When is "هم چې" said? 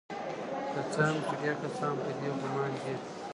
1.07-1.33